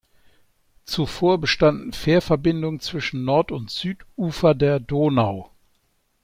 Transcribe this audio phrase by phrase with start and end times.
[0.83, 5.51] Zuvor bestanden Fährverbindungen zwischen Nord- und Südufer der Donau.